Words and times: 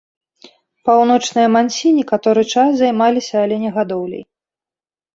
Паўночныя 0.89 1.51
мансі 1.57 1.87
некаторы 1.99 2.41
час 2.57 2.69
займаліся 2.83 3.35
аленегадоўляй. 3.47 4.23